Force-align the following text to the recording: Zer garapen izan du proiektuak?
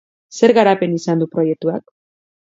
Zer 0.37 0.53
garapen 0.57 0.95
izan 0.99 1.21
du 1.23 1.27
proiektuak? 1.35 1.85